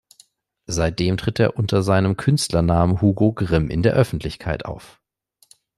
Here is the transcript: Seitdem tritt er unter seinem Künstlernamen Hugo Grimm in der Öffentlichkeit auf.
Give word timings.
Seitdem 0.65 1.17
tritt 1.17 1.39
er 1.39 1.57
unter 1.57 1.83
seinem 1.83 2.17
Künstlernamen 2.17 3.01
Hugo 3.03 3.33
Grimm 3.33 3.69
in 3.69 3.83
der 3.83 3.93
Öffentlichkeit 3.93 4.65
auf. 4.65 4.99